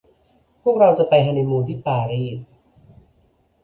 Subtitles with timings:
[0.63, 2.37] พวกเราจะไปฮันนีมูนที่ปารีส